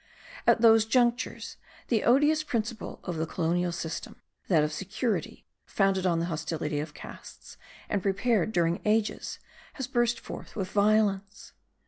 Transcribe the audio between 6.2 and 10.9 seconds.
hostility of castes, and prepared during ages, has burst forth with